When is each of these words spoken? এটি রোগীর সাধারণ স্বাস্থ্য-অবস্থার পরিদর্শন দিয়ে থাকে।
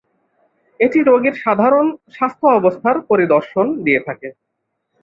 এটি 0.79 0.99
রোগীর 1.01 1.35
সাধারণ 1.43 1.85
স্বাস্থ্য-অবস্থার 2.15 2.97
পরিদর্শন 3.09 3.65
দিয়ে 3.85 4.01
থাকে। 4.07 4.29